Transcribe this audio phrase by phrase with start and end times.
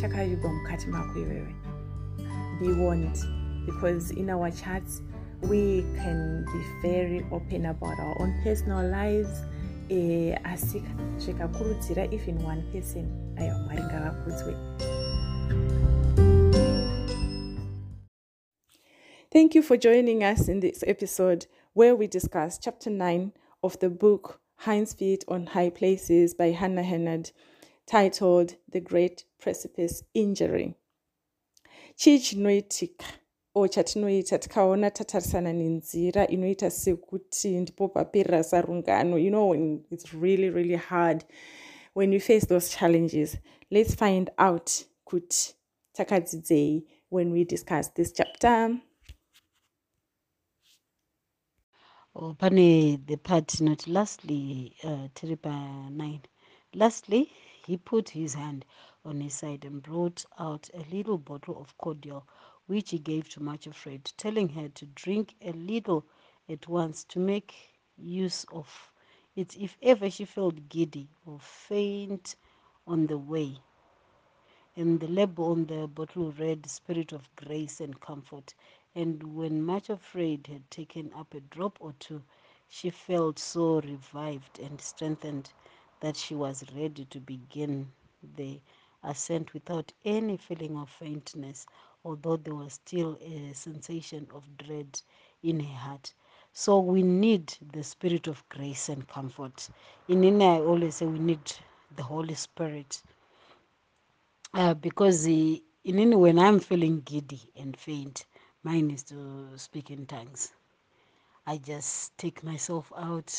[0.00, 0.86] chakavigwa mukati.
[2.60, 3.16] Be warned,
[3.66, 5.02] because in our chats
[5.42, 9.40] we can be very open about our own personal lives.
[9.88, 10.82] Eh, asi
[11.18, 13.06] zvikakurudzira even one person.
[13.36, 14.54] Aiwa mwari ngavakudzwe
[19.30, 23.90] Thank you for joining us in this episode where we discuss chapter 9 of the
[23.90, 27.32] book Hind's Feet on High Places by Hannah Hennard,
[27.86, 30.74] titled The Great Precipice Injury.
[31.96, 33.06] chii chinoitika
[33.54, 39.54] o chatinoita tikaona tatarisana nenzira inoita sekuti ndipo paperera sarungano you know
[39.90, 41.24] it's really really hard
[41.94, 43.38] when you face those challenges
[43.70, 44.70] let's find out
[45.04, 45.54] kuti
[45.92, 48.78] takadzidzei when we discuss this chapter.
[52.14, 56.20] Oh, pane the part inoti lastly uh, tiri pa9
[56.74, 57.30] lastly
[57.66, 58.64] he put his hand
[59.04, 62.24] on his side and brought out a little bottle of cordial
[62.66, 66.04] which he gave to much afraid telling her to drink a little
[66.48, 67.54] at once to make
[67.98, 68.92] use of
[69.34, 72.36] it if ever she felt giddy or faint
[72.86, 73.56] on the way.
[74.76, 78.54] And the label on the bottle read spirit of grace and comfort.
[78.94, 82.22] And when much afraid had taken up a drop or two
[82.68, 85.50] she felt so revived and strengthened
[86.00, 87.88] that she was ready to begin
[88.36, 88.60] the
[89.04, 91.66] ascent without any feeling of faintness
[92.04, 95.00] although there was still a sensation of dread
[95.42, 96.14] in her heart.
[96.52, 99.68] So we need the spirit of grace and comfort.
[100.08, 101.40] In ina i always say we need
[101.96, 103.02] the holy spirit
[104.54, 108.26] uh, because uh, in any when i'm feeling giddy and faint
[108.64, 110.52] mine is to speak in tongues.
[111.46, 113.30] I just take myself out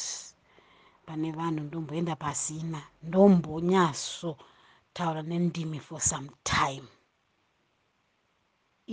[1.07, 4.31] pane vanhu ndomboenda pasina ndombonyaso
[4.95, 6.87] taura nendimi for some time.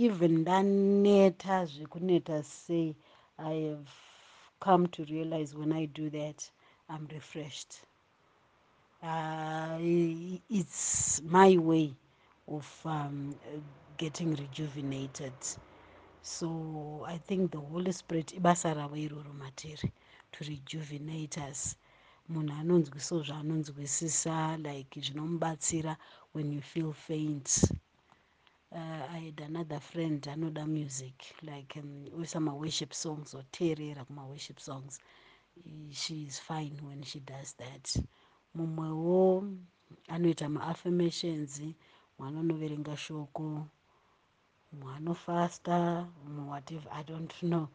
[0.05, 2.95] Even ndaneta zvekuneta sei
[3.37, 3.91] i have
[4.65, 6.39] come to realize when i do that
[6.89, 7.73] i'm refreshed.
[9.03, 9.77] Uh,
[10.49, 11.93] it's my way
[12.47, 13.35] of um,
[13.97, 15.33] getting rejuvenated.
[16.21, 19.91] So i think the holy spirit ibasa ravo iroro matiri
[20.33, 21.77] to rejuvenate us
[22.31, 25.93] munhu anonzwiso zvaanonzwisisa like zvinomubatsira
[26.33, 27.47] when you feel faint.
[28.71, 34.99] Uh, i had another friend anoda music like um, uisa maworship songs oteerera kumaworship songs.
[35.91, 37.95] She is fine when she does that.
[38.55, 39.47] Mumwewo
[40.07, 41.61] anoita maaffirmations
[42.19, 43.67] mwana unoverenga shoko
[44.73, 47.67] mumwe anofasta mumwe whatever i don't know.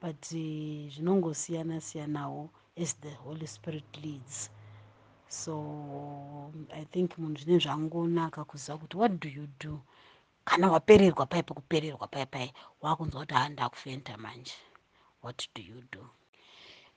[0.00, 4.50] But uh, zvinongosiyana siyanawo as the holy spirit leads.
[5.28, 9.80] So i think munhu zvine zvangonaka kuziva kuti what do you do?
[10.44, 14.54] Kana wapererwa pai pekupererwa pai pai waakunzwa kuti handa kufenta manje.
[15.22, 16.08] What do you do?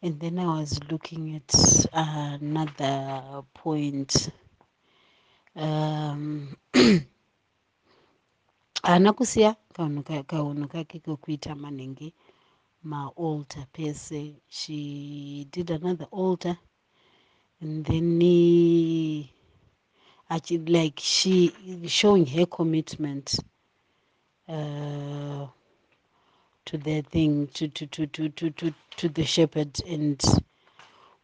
[0.02, 4.30] And then i was looking at another point.
[5.56, 6.56] Um,
[8.84, 9.56] haana kusiya
[10.28, 12.14] kahunhu kake kekuita manhenge
[12.86, 14.36] maaltar pese.
[14.48, 16.58] She did another altar
[17.62, 18.22] and then
[20.30, 21.52] achi like she
[21.88, 23.40] showing her commitment
[24.48, 25.48] uh,
[26.66, 30.22] to the thing to, to, to, to, to, to, to the shepherd and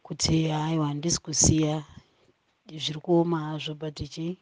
[0.04, 1.84] kuti aiwa handisi kusiya
[2.66, 4.38] zviri kuoma hazvo but ichi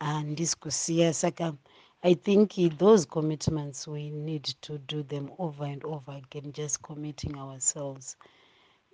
[0.00, 1.54] handisi kusiya saka
[2.02, 7.36] i think those commitments we need to do them over and over again just committing
[7.36, 8.16] ourselves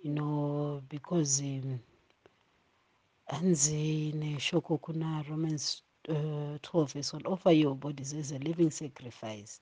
[0.03, 1.43] you know because
[3.25, 8.71] hanzi um, neshoko kuna romans uh, 12 verse 1 offer your bodies as a living
[8.71, 9.61] sacrifice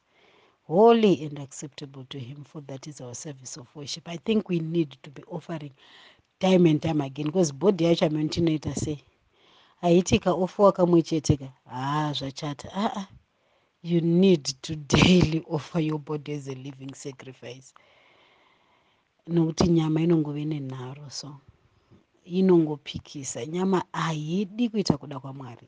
[0.67, 4.59] holy and acceptable to him for that is our service of worship i think we
[4.59, 5.73] need to be offering
[6.39, 9.03] time and time again because body yacho amene tinoita sei
[9.81, 13.05] haiti kaofuwa kamwe chete ka haa zvachata aa
[13.83, 17.73] you need to daily offer your body as a living sacrifice.
[19.27, 21.35] Nokuti nyama inongove nenharo so
[22.25, 25.67] inongopikisa nyama haidi kuita kuda kwamwari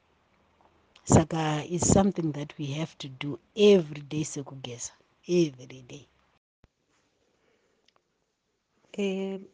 [1.03, 4.91] saka is something that we have to do every day sekugeza
[5.27, 6.07] every day.
[8.97, 9.45] Um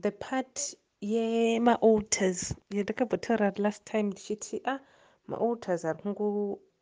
[0.00, 4.78] the part yemaalters yandakabhotaura last time ndichiti ah,
[5.28, 6.02] maalters ari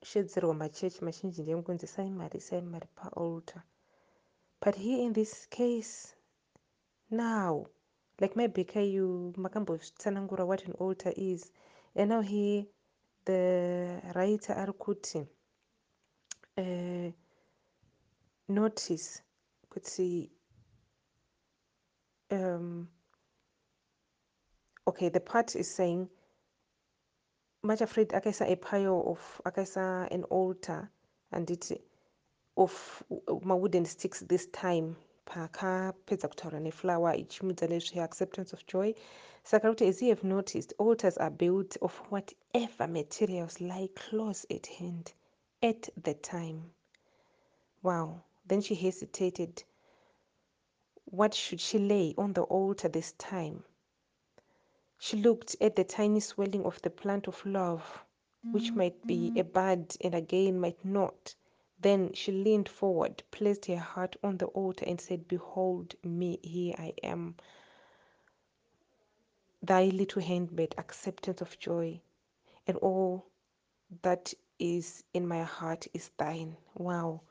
[0.01, 3.63] kungoshedzerwa machechi mazhinji ndekungonzi sai mari sai mari paalter
[4.61, 6.15] but here in this case
[7.11, 7.67] now
[8.21, 11.51] like maybe you makambotsanangura what an alter is.
[11.95, 12.65] And now here
[13.25, 15.27] the writer ari kuti
[16.57, 17.13] uh,
[18.49, 19.23] notice
[19.71, 20.31] kuti
[22.31, 22.89] um,
[24.87, 26.09] okay the part is saying
[27.69, 30.91] much afraid akaisa a pile of akaisa an altar
[31.33, 31.71] and it
[32.57, 33.03] of
[33.45, 38.95] mawooden sticks this time paka paakapedza kutaura neflower ichimudza nezveacceptance of joy.
[39.45, 44.67] Saka kuti as you have noticed altars are built of whatever materials lie close at
[44.67, 45.13] hand
[45.63, 46.71] at the time.
[47.83, 48.23] Wow.
[48.47, 49.63] Then she hesitated.
[51.05, 53.63] What should she lay on the altar this time
[55.01, 58.05] she looked at the tiny swelling of the plant of love
[58.53, 59.39] which might be mm-hmm.
[59.39, 61.35] a bud and again might not.
[61.81, 66.75] Then she leaned forward placed her heart on the altar and said behold me here
[66.79, 67.37] i am.
[69.63, 72.01] Thy little handmaid acceptance of joy
[72.67, 73.27] and all
[74.03, 76.57] that is in my heart is thine.
[76.77, 77.23] Wow.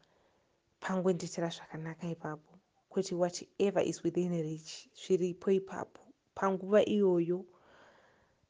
[0.82, 2.60] Pangoendetera zvakanaka ipapo
[2.92, 6.02] kuti whatever is within reach zviripo ipapo.
[6.36, 7.46] Panguva iyoyo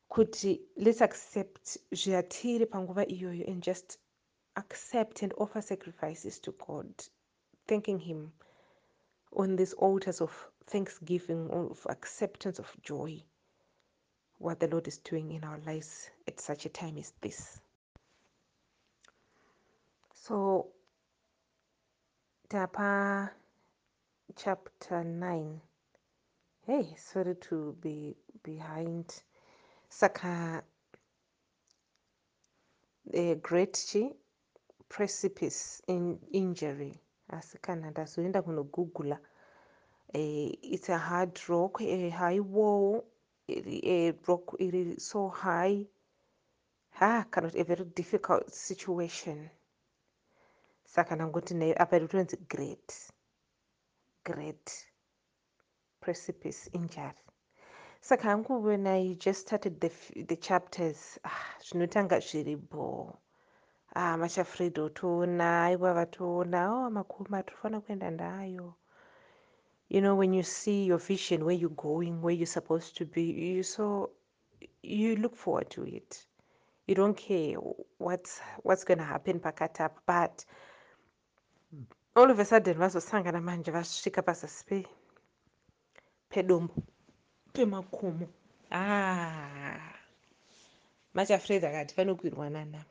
[0.10, 4.00] kuti let's accept zvatiri panguva iyoyo and just
[4.56, 6.94] accept and offer sacrifices to god
[7.68, 8.32] thanking him
[9.32, 10.32] on these altars of
[10.66, 13.24] thanksgiving of acceptance of joy
[14.40, 17.60] what the lord is doing in our lives at such a time as this.
[20.14, 20.68] So
[22.50, 23.32] tapa
[24.36, 25.62] chapter 9
[26.66, 29.24] hey sorry to be behind
[29.90, 30.64] saka
[33.14, 34.12] a great chi
[34.90, 36.94] precipice in injury.
[37.30, 39.18] Asi kana ndazoenda kunogoogle
[40.14, 43.04] uh, it's a hard rock a high wall
[43.50, 45.86] a rock iri so high.
[46.92, 49.50] Ha kana kuti a very difficult situation.
[50.86, 53.12] Saka ndangoti nayo apa iri kutonzi great
[54.24, 54.86] great
[56.00, 57.27] precipice injury
[58.02, 59.92] saka hangu when i just started the,
[60.24, 63.20] the chapters ah, zvinotanga zviri bo
[63.96, 68.74] ah, machafred otoona aiwa vatoona o oh, makoma tofanira kuenda ndayo.
[69.90, 73.24] You know when you see your vision where you're going where you're supposed to be
[73.24, 74.12] you so
[74.84, 76.28] you look forward to it.
[76.88, 77.56] You don't care
[77.98, 80.46] what's, what's going to happen pakati apa but
[82.16, 84.86] all of a sudden vazosangana manje vasvika pazasi
[86.30, 86.74] pedombo
[87.58, 88.28] pemakomo
[88.72, 89.94] ah.
[91.14, 92.86] Machafred akati panokwirwa nana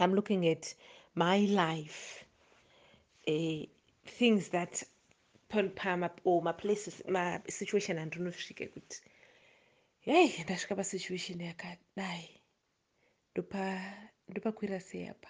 [0.00, 0.74] i'm looking at
[1.14, 2.24] my life.
[3.26, 3.64] Uh,
[4.18, 4.82] things that
[6.24, 9.00] or maplaces masituation andinosvike kuti
[10.00, 12.40] hei ndasvika pasituation yakadai.
[14.28, 15.28] Ndopakwira sei apa?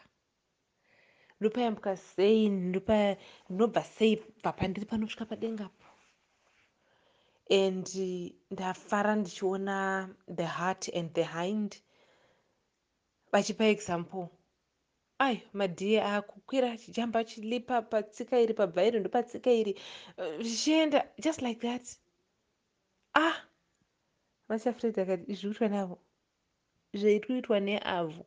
[1.41, 5.92] Ndopayambuka sei ndinobva sei bva pandiri panosvika padengapo
[7.61, 7.87] and
[8.51, 11.77] ndafara ndichiona the heart and the hind
[13.33, 14.27] vachipa example.
[15.19, 19.73] Ai madhiye akukwira chichamba chilipa patsika iri pabva iri ndopatsika iri
[20.41, 21.85] zvichienda just like that.
[23.15, 23.35] Ah!
[24.49, 25.99] Machafred akati izvi kuitwa neavo?
[26.95, 28.27] Zvairi kuitwa neavo.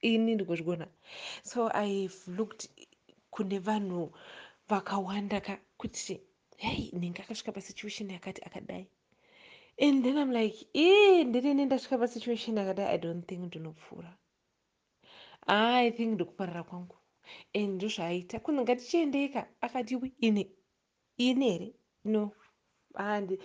[0.00, 0.86] Ini ndikuzvigona
[1.42, 2.68] so ihave looked
[3.30, 4.12] kune vanhu
[4.68, 6.20] vakawanda ka kuti
[6.56, 8.86] hei nenge akasvika pasituation yakati akadai.
[9.78, 12.94] And then im like ii ndinini ndasvika pasituation yakadai?
[12.94, 14.16] I don't think ndinopfuura.
[15.46, 16.96] I think ndikuparara kwangu.
[17.54, 20.50] And ndozvaaita kunzi ngatichiendeika akati wi ini
[21.18, 21.72] ini here?
[22.04, 22.32] No.
[22.94, 23.38] And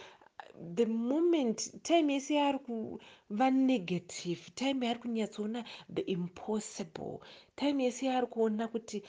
[0.76, 5.64] the moment time yese yaari kuva negative time yaari kunyatsoona
[5.94, 7.20] the impossible
[7.56, 9.04] time yese yaari kuona kuti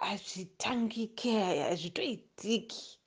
[0.00, 2.97] hazvitangike hazvitoitiki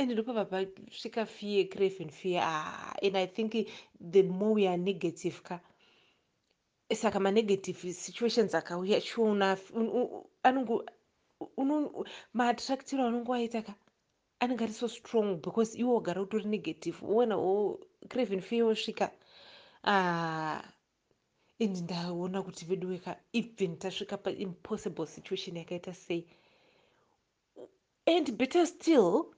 [0.00, 3.52] and ndopabva pasvika fear crave and fear ah, and i think
[4.12, 5.60] the more we are negative ka
[6.94, 9.58] saka manegative situations akauya chiona
[10.42, 10.84] anongo
[12.34, 13.74] maattractiro anongo aita ka
[14.40, 19.10] anenge ari so strong because iwo wagara utori negative wona o crave and fear wosvika
[19.84, 20.62] ah,
[21.60, 26.26] and ndaona kuti vedu weka even tasvika paimpossible situation yakaita sei.
[28.06, 29.34] And better still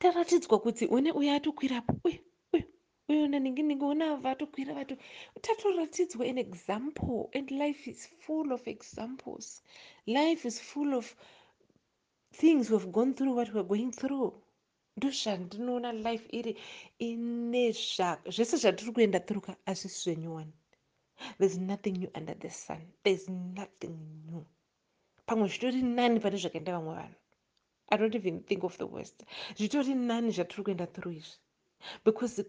[0.00, 2.20] taratidzwa kuti une uyo atokwirapo uyu
[2.54, 2.66] uyu
[3.10, 4.94] uyu naninginingi una ava atokwira vatu.
[5.44, 9.62] Tatoratidzwa an example and life is full of examples.
[10.06, 11.06] Life is full of
[12.40, 14.32] things we've gone through what we're going through.
[14.96, 16.52] Ndozvandinoona life iri
[16.98, 17.72] ine
[18.34, 20.52] zvese zvatiri kuenda throughka hazvisi zvenyuwani
[21.38, 22.82] there's nothing new under the sun.
[23.04, 24.44] There's nothing new.
[25.26, 27.16] Pamwe zvitori nani pane zvakaenda vamwe vanhu
[27.88, 29.24] i don't even think of the worst.
[29.56, 31.38] Zvitori nani zvatiri kuenda through izvi?
[32.04, 32.44] Because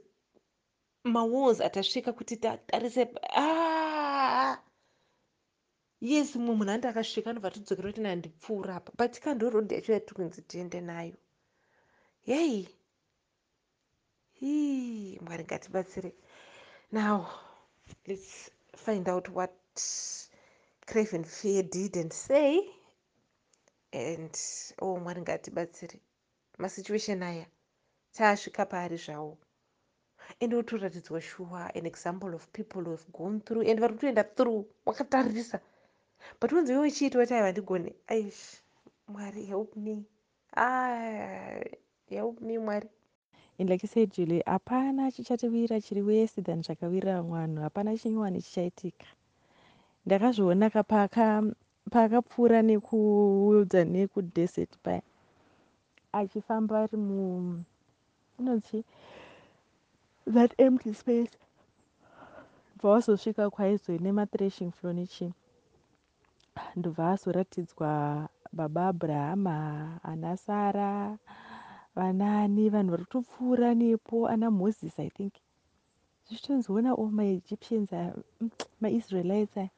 [1.04, 4.58] mawalls atasvika kuti tatarise ah!
[6.02, 10.16] yes mumwe munhu andi akasvika anobva tidzokera kuti nandipfuura apa but kando rodhi yacho yatiri
[10.16, 11.18] kunzi tiende nayo.
[12.26, 12.68] Yei!
[14.40, 16.12] Hii mwari ngatibatsire.
[16.92, 17.28] Now
[18.08, 19.54] let's find out what
[20.86, 22.77] craven fear did and say
[23.92, 24.36] and
[24.82, 26.00] o oh, mwari ngatibatsire.
[26.58, 27.46] Masituation aya
[28.12, 29.38] taasvika paari zvawo
[30.42, 34.66] and otoratidzwa shuwa an example of people who have gone through and vari kutoenda through
[34.86, 35.60] wakatarisa
[36.42, 38.62] but unzi iwe uchiita wati aiwa ndigone aish
[39.08, 40.04] mwari help me.
[40.56, 41.60] Ah,
[42.10, 42.90] help me mwari.
[43.60, 48.42] And like i said julie hapana chichativira chiri wese than zvakawirira vamwe vanhu hapana chinyowani
[48.42, 49.06] chichaitika.
[50.06, 50.84] Ndakazvionaka
[51.92, 55.02] paakapfuura nekuwilda nekudesert paya
[56.20, 57.20] achifamba ari mu
[58.40, 58.84] inonzi
[60.36, 61.32] that empty space.
[62.78, 65.34] Bva wazosvika kwaizo nemathrashing floor nechii
[66.76, 67.90] ndobva azoratidzwa
[68.54, 69.56] baba abrahama
[70.04, 71.18] ana sara
[71.96, 75.34] vanani vanhu vari kutopfuura nepo ana moses i think.
[76.28, 77.90] Zvichitonziona o maegyptians
[78.82, 79.77] maisraelites aya ona vari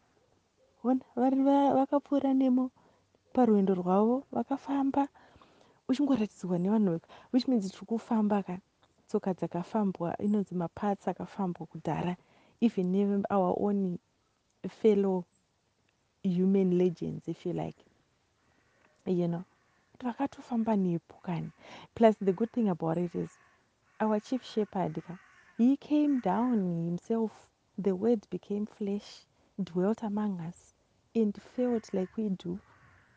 [0.83, 2.71] vakapfuura nemo
[3.33, 5.07] parwendo rwavo vakafamba.
[5.89, 6.99] Uchingoratidzwa nevanhu
[7.33, 8.59] which means tiri kufamba ka
[9.07, 12.15] tsoka dzakafambwa inonzi mapats akafambwa kudhara.
[12.61, 13.97] Even neour own
[14.69, 15.23] fellow
[16.23, 17.85] human legends if you like.
[19.05, 19.43] You know
[20.03, 21.51] vakatofamba nepo kani
[21.95, 23.29] plus the good thing about it is
[23.99, 25.17] our chief shepherd ka
[25.57, 27.31] he came down himself
[27.77, 29.25] the word became flesh
[29.59, 30.73] dwelt among us
[31.15, 32.59] and felt like we do.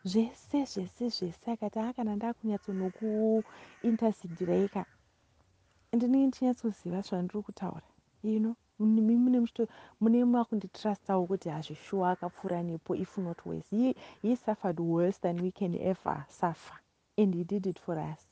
[0.05, 4.85] Zvese zvese zvese akati aa kana ndakunyatsonokuintercedirai ka
[5.93, 7.87] ndinenge ndichinyatsoziva zvandiri kutaura.
[8.23, 8.57] You know
[10.01, 13.67] mune makunditrustawo kuti hazvishuwa akapfuura nepo if not worse.
[13.71, 16.79] He, he suffered worse than we can ever suffer
[17.17, 18.27] and he did it for us.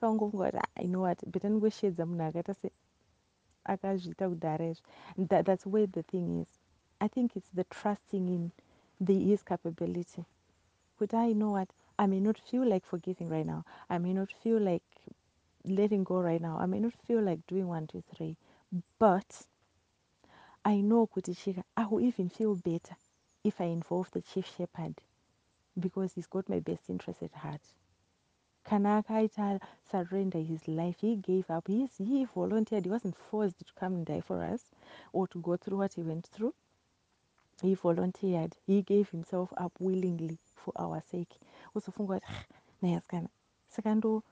[0.00, 1.24] Kangongoti i know what?
[1.30, 2.70] Beta ndingoshedza munhu akaita se
[3.64, 4.82] akazviita kudhara izvi.
[5.28, 6.61] That, that's where the thing is
[7.04, 8.50] i think it's the trusting in
[9.00, 10.24] the his capability
[10.98, 14.30] kuti i know what i may not feel like forgiving right now i may not
[14.42, 14.88] feel like
[15.64, 18.36] letting go right now i may not feel like doing one two three
[18.98, 19.46] but
[20.64, 22.96] I know kuti chika I will even feel better
[23.44, 24.94] if I involve the chief shepherd
[25.78, 27.60] because he's got my best interest at heart.
[28.64, 31.66] Kana akaita surrender his life, he gave up.
[31.66, 32.84] He's, he volunteered.
[32.84, 34.70] He wasn't forced to come and die for us
[35.12, 36.54] or to go through what he went through.
[37.62, 38.56] He volunteered.
[38.66, 41.38] He gave himself up willingly for our sake.
[41.74, 42.26] uzofunga kuti
[42.82, 43.28] naye asikana
[43.68, 44.22] saka ndo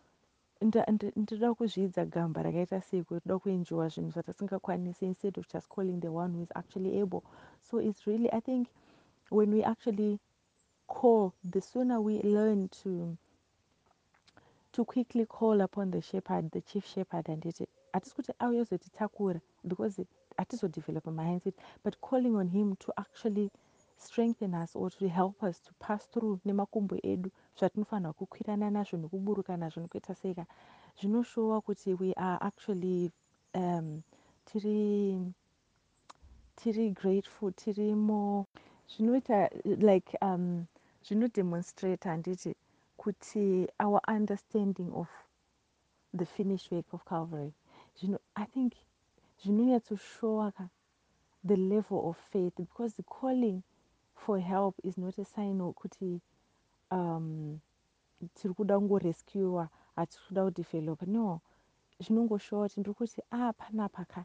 [1.16, 6.08] ndoda kuzvidza gamba rakaita sei kuti toda kuenjoya zvinhu zvatasingakwanisi instead of just calling the
[6.08, 7.22] one who is actually able
[7.62, 8.68] so it's really i think
[9.30, 10.18] when we actually
[10.86, 13.16] call the sooner we learn to
[14.72, 20.04] to quickly call upon the shepherd the chief shepherd handiti hatisi kuti auye zotitakura because
[20.40, 21.54] hatizodevelopa mindset
[21.84, 23.50] but calling on him to actually
[23.96, 29.56] strengthen us or to help us to pass through nemakumbo edu zvatinofanirwa kukwirana nazvo nekuburuka
[29.56, 30.44] nazvo nekuita seika
[30.98, 33.10] zvinoshowa kuti we are actually
[33.54, 34.02] um,
[34.44, 35.20] tiri
[36.56, 38.46] tiri grateful tiri mo
[38.92, 40.66] zvinoita like um,
[41.04, 42.54] zvinodemonstrate handiti
[42.96, 45.08] kuti our understanding of
[46.12, 47.52] the finished work of calvary.
[47.96, 48.74] Zvino i think
[49.42, 50.52] zvinonyatsoshowa
[51.46, 53.62] the level of faith because the calling
[54.14, 56.20] for help is not a sign okuti
[56.90, 57.58] um,
[58.34, 61.40] tiri kuda kungorescuwa hatiri kuda kudevelopa no
[62.00, 64.24] zvinongoshowa kuti ndiri kuti ah, panapa ka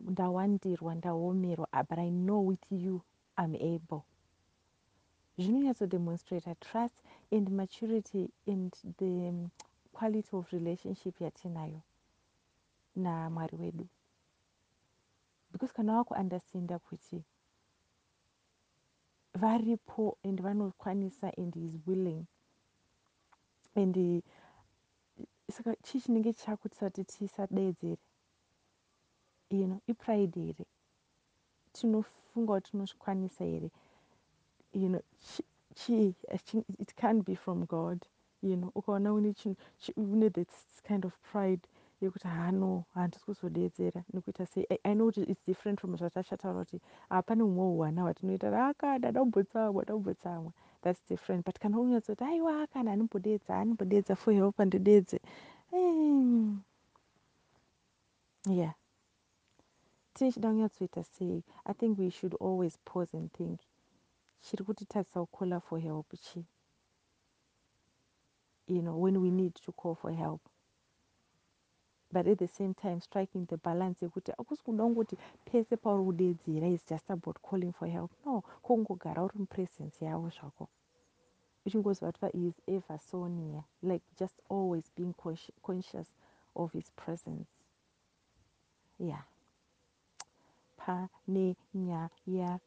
[0.00, 3.02] ndawandirwa ndaomerwa ah, but i know with you
[3.44, 4.02] im able.
[5.38, 6.94] Zvinonyatsodemonstrata trust
[7.32, 9.32] and maturity and the
[9.92, 11.80] quality of relationship yatinayo
[12.96, 13.86] namwari wedu
[15.54, 17.22] because kana wakuunderstanda kuti
[19.34, 22.26] varipo and vanokwanisa and is willing
[23.76, 24.22] and
[25.50, 27.98] saka chii chinenge chakutisa kuti tisadeedzere
[29.50, 30.66] you know ipride here.
[31.72, 33.70] Tinofunga kuti tinozvikwanisa here.
[34.72, 35.02] You know
[35.74, 36.14] chii
[36.78, 38.06] it can't be from god.
[38.42, 41.68] You know ukaona une this kind of pride
[42.06, 44.66] yekuti hano handisi kuzodeedzera nekuita sei?
[44.84, 46.80] I know kuti its different from zvatachataura kuti
[47.10, 50.52] aa pane humwe hwana hwatinoita akana ndambotsamwa ndambotsamwa.
[50.82, 51.46] Thats different.
[51.46, 55.20] But kana unyatsoti aiwa akana hanimbodeedza hanimbodeedza for help andideedze
[55.72, 56.62] mm.
[58.50, 58.74] yeah.
[60.14, 61.42] Tichida kunyatsoita sei?
[61.64, 63.60] I think we should always pause and think.
[64.40, 66.44] Chiri kutitadzisa kucalla for help chii?
[68.66, 70.40] You know when we need to call for help
[72.14, 76.36] but at the same time striking the balance yekuti akusi kuda kungoti pese pauri
[76.74, 78.10] is just about calling for help.
[78.24, 80.68] No kwokungogara uri mupresence yavo zvako.
[81.66, 85.14] Uchingoziva kuti pais ever so near like just always being
[85.62, 86.08] conscious
[86.54, 87.48] of his presence.
[88.98, 89.24] Yeah.
[90.76, 92.60] Pane nyaya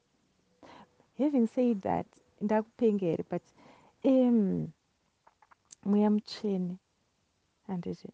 [1.17, 2.05] having said that
[2.41, 3.43] ndakupenga here but
[4.03, 4.71] um
[5.85, 6.77] mweya mutsvene
[7.67, 8.09] handiti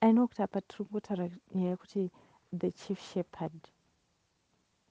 [0.00, 2.10] aino kuti apa tiri kungotaura nyaya yekuti
[2.60, 3.60] the chief shepherd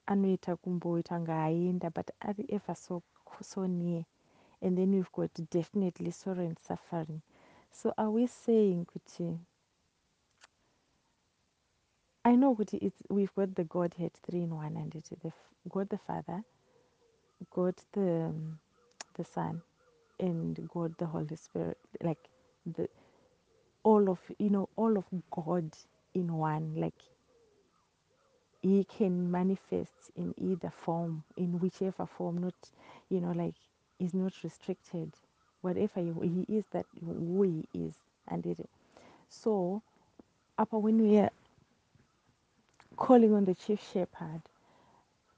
[0.06, 3.02] anoita kumboita nga aenda but ari ever so,
[3.42, 4.04] so near.
[4.62, 7.22] And then we've got definitely sorrow and suffering
[7.72, 9.38] so are we saying kuti
[12.24, 15.32] i know kuti it's, we've got the godhead three in one and it, the,
[15.68, 16.42] god the father
[17.54, 18.32] god the,
[19.16, 19.62] the son
[20.20, 22.28] and god the holy spirit like
[22.66, 22.88] the
[23.84, 25.70] all of you know all of god
[26.14, 27.02] in one like
[28.62, 32.54] he can manifest in either form in whichever form not
[33.10, 33.54] you know like
[34.00, 35.12] is not restricted.
[35.62, 36.12] Whatever he,
[36.48, 37.94] he is that who he is
[38.28, 38.58] and it
[39.28, 39.82] so
[40.58, 41.30] upper when we are
[42.96, 44.42] calling on the chief shepherd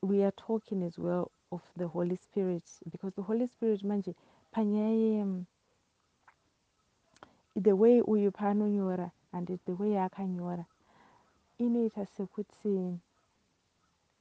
[0.02, 4.14] we are talking as well of the holy spirit because the holy spirit manje
[4.56, 5.44] panyaya
[7.56, 10.66] the way uyu paanonyora and the way yaakanyora
[11.58, 13.00] inoita sekuti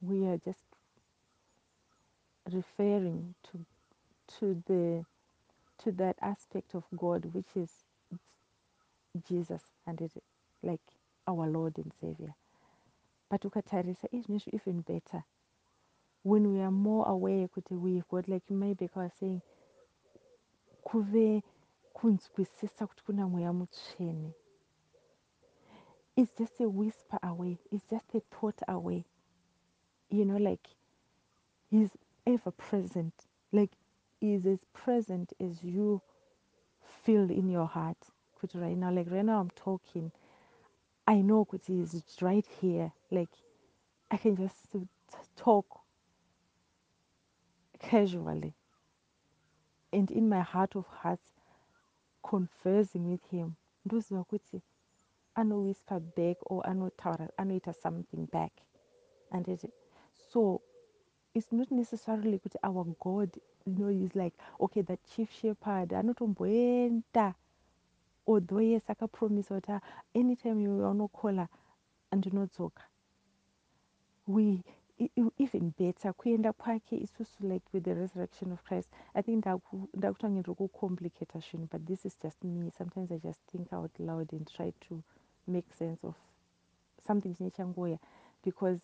[0.02, 0.66] we are just
[2.46, 3.58] referring to
[4.26, 5.04] to the
[5.78, 7.84] to that aspect of god which is
[9.28, 10.12] jesus and it
[10.62, 10.82] like
[11.28, 12.34] our lord and savior.
[13.30, 15.24] But ukatarisa izvinezvi even better.
[16.24, 19.42] When we are more aware kuti we've got like maybe was saying
[20.84, 21.42] kuve
[22.00, 24.32] kunzwisisa kuti kuna mweya mutsvene
[26.16, 29.04] it's just a whisper away it's just a thought away.
[30.10, 30.68] You know like
[31.70, 31.90] he's
[32.26, 33.14] ever present.
[33.52, 33.70] Like
[34.20, 36.02] is as present as you
[37.04, 37.98] feel in your heart.
[38.42, 40.10] Kuti right now like right now i'm talking.
[41.06, 42.92] I know kuti he's right here.
[43.10, 43.30] Like
[44.10, 44.74] i can just
[45.36, 45.66] talk
[47.78, 48.54] casually.
[49.92, 51.39] And in my heart of hearts
[52.22, 53.54] conversing with him.
[53.86, 54.62] Ndoziva kuti
[55.34, 58.52] anowhisper back or anotaura anoita something back.
[59.32, 59.72] And it,
[60.32, 60.60] so
[61.34, 63.30] it's not necessarily kuti our god
[63.66, 67.34] you know is like okay the chief shepherd anotomboenda
[68.26, 69.80] although yes akapromisa kuti
[70.14, 71.48] anytime yaunokola
[72.10, 72.82] andinodzoka.
[74.26, 74.62] We
[75.38, 78.90] even better kuenda kwake isusu like with the resurrection of christ.
[79.14, 79.46] I think
[79.94, 82.70] ndakutanga ndokucomplicata zvinhu but this is just me.
[82.70, 85.02] Sometimes i just think out loud and try to
[85.48, 86.16] make sense of
[87.06, 87.98] something chine changoya
[88.44, 88.80] because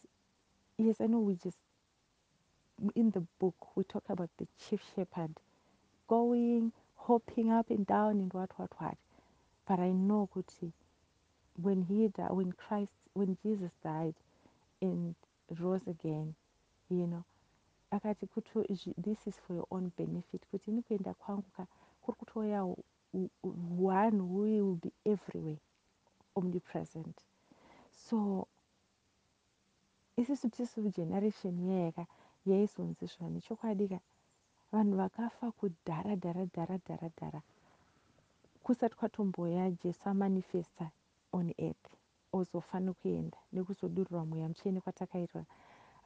[0.78, 1.58] yes i know we just
[2.94, 5.32] in the book we talk about the chief shepherd
[6.08, 8.98] going hopping up and down and what what what.
[9.68, 10.72] But i know kuti
[11.62, 14.14] when he died when christ when jesus died
[14.82, 15.16] and
[15.60, 16.34] rose again
[16.90, 17.24] you know.
[17.92, 21.66] Akati kuti this is for your own benefit kuti ini kuenda kwangu ka
[22.02, 22.64] kuri kutoya
[23.78, 25.58] one who will be everywhere
[26.36, 27.16] omnipresent.
[27.92, 28.46] So
[30.16, 32.06] isusu tisiu generation iyayaka
[32.46, 34.00] yaizonzi zva nechokwadi ka
[34.72, 37.42] vanhu vakafa kudhara dhara dhara dhara dhara
[38.62, 40.90] kusati kwatomboya jesu amanifesta
[41.32, 41.95] on earth
[42.36, 45.44] ozofa nekuenda nekuzodurura mweya mutsvene kwatakaitwa.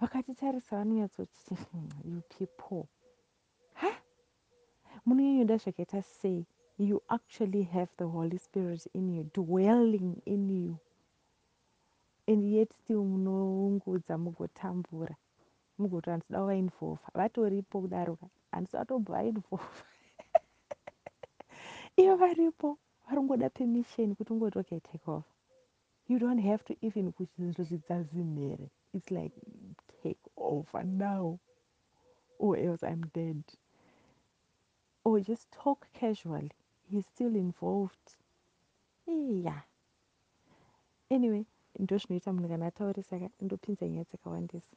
[0.00, 2.84] Vakatitarisa vanonyatsoti hmm, you people.
[3.74, 3.90] Ha?
[5.06, 6.46] Munonyonyoda zvakaita sei?
[6.78, 10.78] You actually have the holy spirit in you dwelling in you.
[12.26, 15.16] And yet still munoungudza mugotambura.
[15.78, 19.84] Mugoti handisida kuvainvolva vatoripo kudaroka handisida kutobva vainvolva
[21.96, 25.29] ivo varipo vari ngoda permission kuti ungoti okay take off
[26.10, 29.34] you don't have to even kuti zvinhu zvidzazimhere it's like
[30.02, 31.38] take over now
[32.38, 33.42] or else i'm dead.
[35.04, 36.50] Or just talk casually.
[36.90, 38.16] He's still involved.
[39.06, 39.62] Iya
[41.10, 41.44] anyway
[41.78, 44.76] ndo zvinoita munhu kana atauri saka ndopinza nyaya dzakawandisa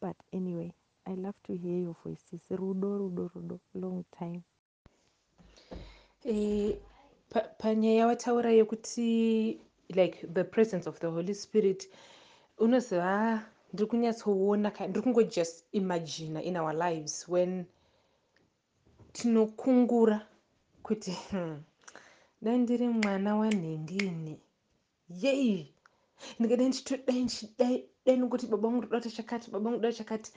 [0.00, 0.70] but anyway
[1.04, 2.42] i love to hear your voices.
[2.50, 3.58] Rudo rudo rudo.
[3.74, 4.42] Long time.
[6.24, 6.76] E,
[7.58, 11.90] panyaya yawataura yekuti like the presence of the holy spirit
[12.58, 13.42] unoziva
[13.72, 17.64] ndiri kunyatsoona ndiri kungojust imagina in our lives when
[19.12, 20.26] tinokungura
[20.82, 21.62] kuti hmm,
[22.42, 24.40] dai ndiri mwana wanhingini
[25.22, 25.74] yei
[26.38, 30.32] ndingadai ndichitodai ndichidai dai nongoti baba vangu ndoda chakati baba vangu ndoda chakati.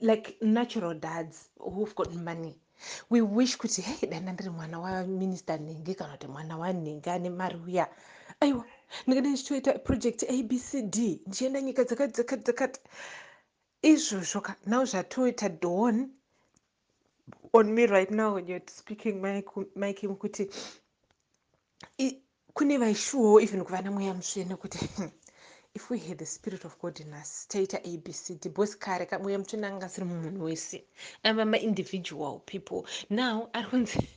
[0.00, 2.54] Like natural dads who've got money
[3.10, 7.56] we wish kuti hei dai ndandiri mwana waminista nhengi kana kuti mwana wanhengi ane mari
[7.66, 7.88] uya
[8.40, 8.64] aiwa
[9.06, 12.80] ndingadai ndichitoita project abcd ndichienda nyika dzakati dzakati dzakati.
[13.82, 15.96] Izvozvo ka now zvatoita dawn
[17.52, 19.20] on me right now when you're speaking
[19.74, 20.50] mike kuti
[22.54, 25.10] kune vaishuwawo even kuvana mweya mutsvene kuti hmm,
[25.74, 29.66] if we had the spirit of god in us taita abcd bcause kare kamweya mutsvene
[29.66, 30.84] anga asiri mumunhu wese
[31.22, 32.82] ava maindividual people.
[33.10, 34.08] Now ari kunzi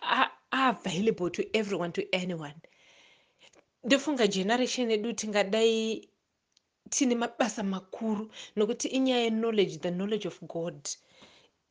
[0.52, 2.54] available to everyone to anyone
[3.84, 6.08] ndofunga generation yedu tingadai
[6.90, 8.24] tine mabasa makuru
[8.56, 10.88] nokuti inyaya yeknowledge the knowledge of god.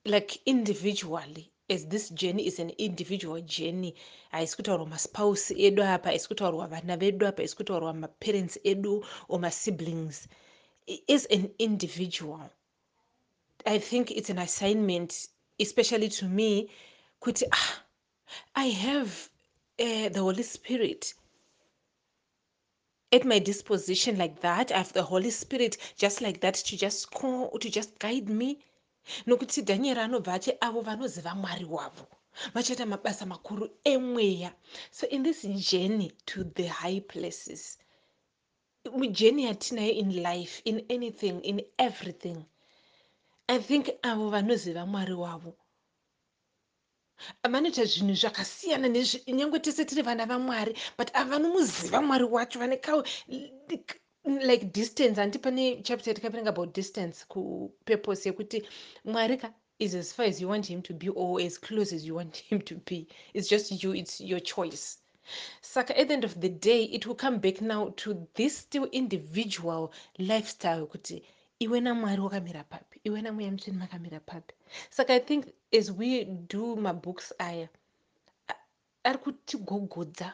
[0.05, 3.93] Like individually as this journey is an individual journey
[4.31, 9.39] haisi kutaurwa maspouse edu apa haisi kutaurwa vana vedu apa haisi kutaurwa maparents edu or
[9.39, 10.27] masiblings.
[11.07, 12.49] Is an individual
[13.65, 16.69] i think it's an assignment especially to me
[17.19, 17.83] kuti ah
[18.55, 19.11] i have
[19.79, 21.15] uh, the holy spirit
[23.11, 27.11] at my disposition like that i have the holy spirit just like that to just
[27.11, 28.59] call to just guide me.
[29.27, 32.07] Nokuti dhanieri anobva achi avo vanoziva mwari wavo.
[32.53, 34.53] Vachaita mabasa makuru emweya.
[34.91, 37.77] So in this journey to the high places
[38.97, 42.37] mujeni yatinayo in life in anything in everything
[43.47, 45.53] i think avo vanoziva mwari wavo
[47.43, 48.87] vanoita zvinhu zvakasiyana
[49.27, 53.03] nyange tese tiri vana vamwari but ava vanomuziva mwari wacho vane ka
[54.23, 58.63] like distance handi pane chapter tikaverenga about distance kupurpose yekuti
[59.05, 62.05] mwari ka is as far as you want him to be or as close as
[62.05, 63.07] you want him to be.
[63.33, 64.99] It's just you it's your choice.
[65.61, 68.85] Saka at the end of the day it will come back now to this still
[68.91, 71.23] individual lifestyle kuti
[71.63, 74.53] iwe namwari wakamira papi iwe namweya mutsveni makamira papi
[74.95, 75.43] saka i think
[75.77, 76.09] as we
[76.51, 77.67] do mabooks aya
[79.07, 80.27] ari kutigogodza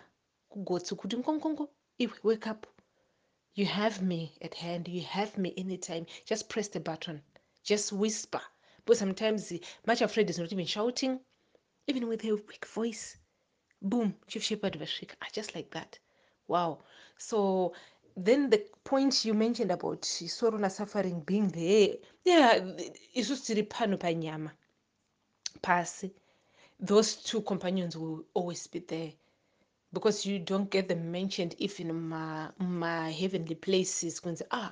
[0.52, 1.63] kugotsi kuti nkonkongo
[2.04, 2.62] iwe wake up.
[3.58, 4.88] You have me at hand.
[4.88, 6.06] You have me anytime.
[6.26, 7.24] Just press the button.
[7.63, 8.42] Just whisper.
[8.86, 9.52] But sometimes
[9.88, 11.20] much afraid is not even shouting.
[11.88, 13.18] Even with a weak voice.
[13.82, 14.13] Boom.
[14.28, 15.98] Chief shepherd vasvika ah, just like that.
[16.48, 16.84] Wow.
[17.18, 17.74] So
[18.17, 22.62] then the point you mentioned about sorrow na suffering being there yeah
[23.13, 24.51] isusu tiri pano panyama
[25.62, 26.12] pasi
[26.80, 29.12] those two companions will always be there.
[29.93, 34.19] Because you don't get them mentioned even mumaheavenly places.
[34.19, 34.71] Kunzi ah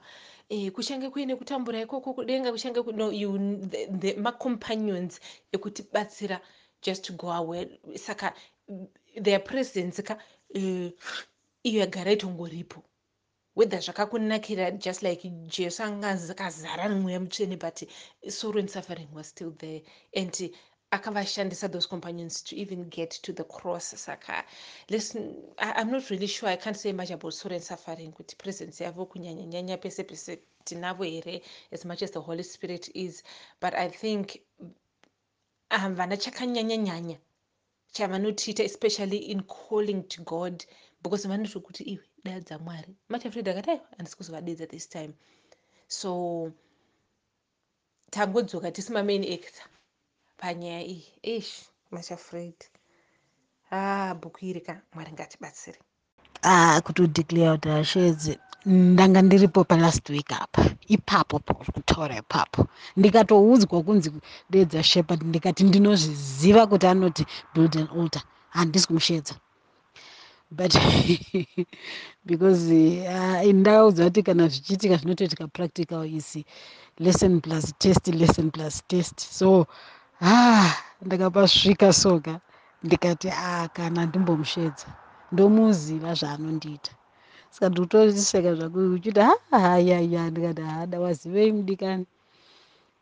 [0.49, 5.19] eh, kuchange kuine kutambura ikoko kudenga kuchange no, you, the, the macompanions
[5.53, 6.39] ekutibatsira
[6.81, 7.79] just to go away.
[7.95, 8.33] Saka
[9.17, 10.17] their presence ka
[10.55, 10.89] uh,
[11.63, 12.83] iyo yagara itongoripo
[13.55, 17.83] whether zvakakunakira just like jesu anga akazara nemweya mutsvene but
[18.29, 19.81] sorrow and suffering was still there.
[20.13, 20.51] And
[20.91, 24.43] akavashandisa those companions to even get to the cross saka
[24.89, 26.49] listen I, i'm not really sure.
[26.49, 31.03] I can't say much about sorrow and suffering kuti presence yavo kunyanyanyanya pese pese tinavo
[31.03, 31.39] here
[31.71, 33.23] as much as the holy spirit is.
[33.61, 34.41] But i think
[35.71, 37.17] um, chakanyanyanyanya
[37.93, 40.65] chavanotiita especially in calling to god
[41.05, 45.13] because vanoti kuti iwe daya dzamwari much afraid akati aiwa handisi kuzovadedza this time.
[45.87, 46.51] So
[48.09, 49.65] tangodzoka tisi mamain actor.
[50.37, 52.55] Panyaya iyi ish much afraid.
[53.71, 55.79] Ah bhuku iri ka mwari ngatibatsire.
[56.41, 58.39] Ah kutodeclare kuti hashedzi.
[58.65, 60.75] Ndanga ndiripo palast week apa.
[60.87, 62.67] Ipapo kutaura ipapo.
[62.97, 64.11] Ndikatoudzwa kunzi
[64.49, 69.35] dedza shepard ndikati ndinozviziva kuti anoti build an alter handisi kumushedza
[70.51, 70.71] but
[72.25, 76.37] because uh, indakaudza kuti kana zvichiitika zvinotoitika practical is
[76.99, 79.19] lesson plus test lesson plus test.
[79.19, 79.67] So
[80.21, 82.39] ah ndakapasvika soka
[82.83, 84.87] ndikati a kana ndimbomusvedza
[85.31, 86.91] ndomuziva zvaanondiita.
[87.49, 89.19] Saka ndikutoriseka zvako uchiti
[89.51, 92.05] hayaya ndikati hada wazivei mudikani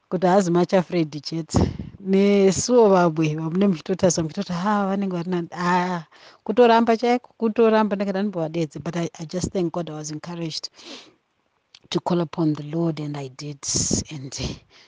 [0.09, 1.59] kuti haazi much afraid chete
[2.05, 6.03] nesuwo vamwe vamune muchitotarisa muchitoti ha vanenge vari nani a
[6.43, 7.33] kutoramba chaiko?
[7.37, 10.69] Kutoramba ndakati andimbovadedze but I, i just thank god i was encouraged
[11.89, 13.57] to call upon the lord and i did
[14.11, 14.33] and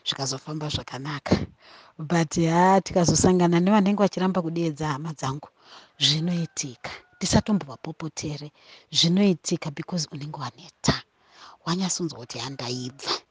[0.06, 1.48] zvikazofamba zvakanaka.
[1.98, 5.50] But ha tikazosangana nevanenge vachiramba kudeedza hama dzangu
[6.00, 6.92] zvinoitika.
[7.20, 8.50] Tisatombovapopotera
[8.92, 11.04] zvinoitika because unenge waneta.
[11.66, 13.25] Wanyatsonzwa kuti handaibva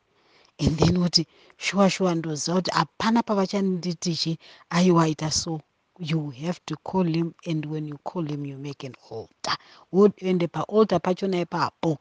[0.60, 4.38] and then kuti shuwa shuwa ndoziva kuti hapana pavachanditichi
[4.70, 5.60] aiwaita so
[5.98, 9.56] you have to call him and when you call him you make an altar.
[10.18, 11.98] Ende paaltar pachona ipapo.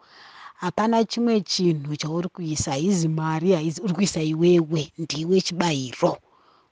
[0.55, 6.17] Hapana chimwe chinhu chauri kuisa haizi mari haizi uri kuisa iwewe ndiwe chibayiro.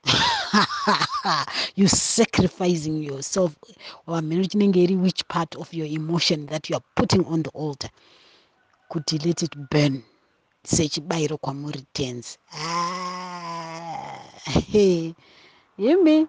[1.76, 3.56] You sacrificing yourself.
[4.08, 7.90] Wamhene chinenge iri which part of your emotion that you are putting on the altar
[8.90, 10.04] kuti let it burn
[10.64, 12.38] sechibayiro kwamuri tenzi.
[15.78, 16.28] Himi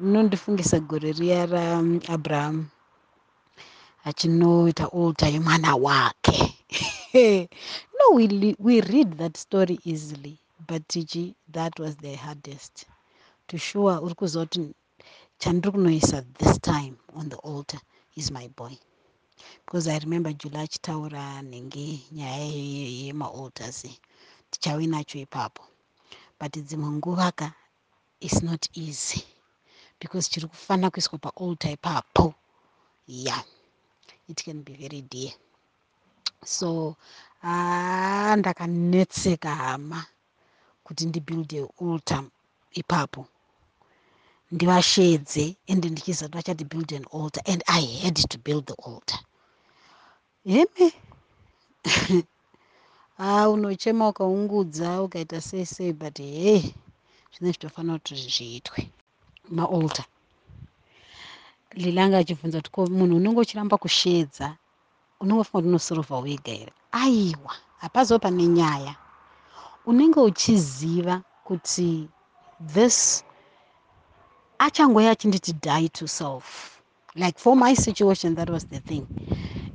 [0.00, 2.66] munondifungisa gore riya raabraham
[4.04, 6.58] achinoita altar yemwana wake
[7.98, 12.86] no we, we read that story easily but tichi that was the hardest
[13.48, 14.74] to sure uri kuziva kuti
[15.38, 17.80] chandiri kunoisa this time on the altar
[18.16, 18.72] is my boy
[19.64, 22.44] because i remember jula achitaura nenge nyaya
[23.00, 23.86] yemaalters
[24.50, 25.62] tichavi nacho ipapo.
[26.38, 27.48] But dzimwe nguva ka
[28.20, 29.22] is not easy.
[30.00, 32.34] Because chiri kufanira kuiswa paaltar ipapo.
[33.06, 33.42] Yeah.
[34.28, 35.32] It can be very dear.
[36.44, 36.96] So
[37.42, 40.06] ah, ndakanetseka hama
[40.84, 42.24] kuti ndibuilde altar
[42.72, 43.26] ipapo
[44.52, 49.20] ndivashedze ende ndichiziva kuti vachati build an altar and i had to build the altar.
[50.44, 50.92] Heme?
[53.18, 56.62] Ha unochema ukaungudza ukaita sei sei but hey
[57.32, 58.90] zvine zvitofanira kuti zviitwe.
[59.50, 60.06] Maaltar
[61.72, 64.56] lilanga achibvunza kuti ko munhu unenge uchiramba kushedza
[65.20, 66.72] unenge ufunga kuti unosorovha wega here?
[66.92, 68.94] Aiwa hapazivo pane nyaya.
[69.86, 72.08] Unenge uchiziva kuti
[72.74, 73.24] this
[74.58, 76.76] achangoya achinditi die to self
[77.16, 79.08] like for my situation that was the thing.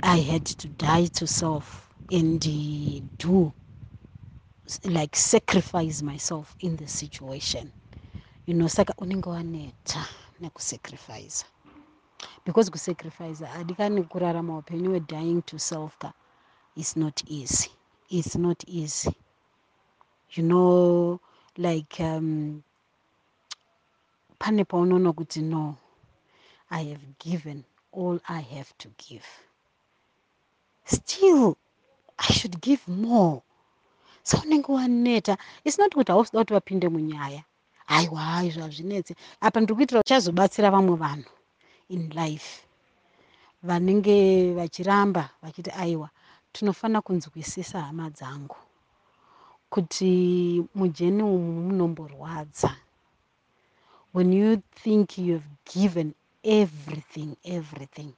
[0.03, 3.53] I had to die to self and uh, do
[4.85, 7.71] like sacrifice myself in the situation.
[8.45, 10.05] You know saka unenge waneta
[10.41, 11.45] nekusacrifice
[12.45, 16.13] because kusacrifice hadikani kurarama upenyu hwedying to self ka
[16.75, 17.71] is not easy.
[18.09, 19.15] It's not easy.
[20.31, 21.19] You know
[21.57, 22.63] like um,
[24.41, 25.75] pane paunoona kuti no
[26.69, 29.27] i have given all i have to give.
[30.85, 31.57] Still
[32.17, 33.41] i should give more.
[34.23, 37.43] Sa unenge waneta its not kuti hausida kuti vapinde munyaya.
[37.87, 41.29] Aiwa haizvo hazvinetse apa ndiri kuitira uchazobatsira vamwe vanhu
[41.89, 42.65] in life.
[43.63, 46.09] Vanenge vachiramba vachiti aiwa
[46.53, 48.55] tinofanira kunzwisisa hama dzangu.
[49.69, 52.75] Kuti mujeni umu munomborwadza
[54.13, 58.13] when you think you have given everything everything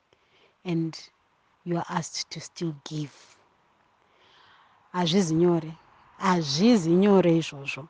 [0.65, 0.97] and
[1.65, 3.13] you are asked to still give.
[4.93, 5.71] Hazvizi nyore
[6.17, 7.88] hazvizi nyore izvozvo.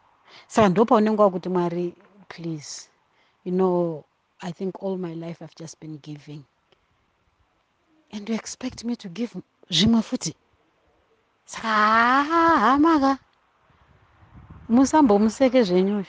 [0.47, 1.95] Saka ndo paunenge wakuti mwari
[2.27, 2.89] please
[3.45, 4.03] you know
[4.41, 6.43] i think all my life i've just been giving.
[8.11, 9.31] And you expect me to give
[9.69, 10.35] zvimwe futi
[11.45, 11.67] saka
[12.29, 13.17] hahamaka
[14.69, 16.05] musambomuseke zvenyuyo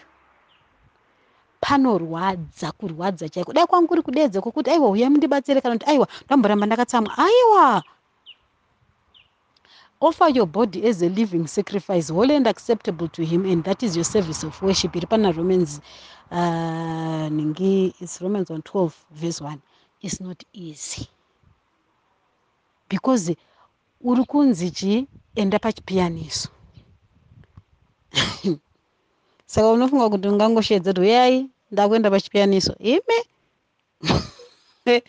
[1.64, 3.53] panorwadza kurwadza chaiko?
[3.53, 7.12] Dai kwangu kuri kudedze kwokuti aiwa uya mundibatsire kana kuti aiwa ndamboramba ndakatsamwa.
[7.18, 7.83] Aiwa!
[10.00, 12.12] Offer your body as a living sacrifice.
[12.12, 14.96] Holy and acceptable to him and that is your service of worship.
[14.96, 15.81] Iri pana romans
[16.31, 19.59] uh, ningi its romans 112 verse 1
[20.03, 21.09] is not easy.
[22.88, 23.37] Because
[24.00, 26.48] uri kunzi chii enda pachipiyaniso
[29.46, 33.18] saka unofunga kuti ungangoshedza kuti uyai ndakuenda pachipiyaniso ime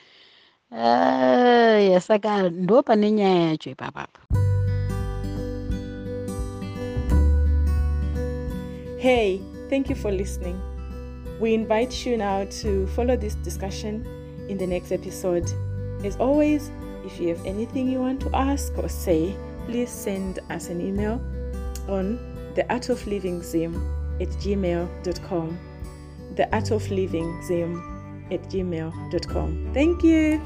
[0.72, 4.20] aya saka nyaya yacho ipapapa
[8.98, 9.40] Hey,
[9.70, 10.60] thank you for listening.
[11.40, 14.04] We invite you now to follow this discussion
[14.50, 15.46] in the next episode
[16.06, 16.72] As always,
[17.04, 21.20] if you have anything you want to ask or say, please send us an email
[21.88, 22.20] on
[22.54, 23.74] the art of living zim
[24.22, 25.58] at gmail.com
[26.36, 27.82] theartoflivingzim
[28.32, 29.72] at gmail.com.
[29.74, 30.42] Thank you.